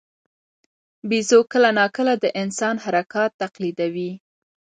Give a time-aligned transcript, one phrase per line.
[1.09, 4.11] بیزو کله ناکله د انسان حرکات تقلیدوي.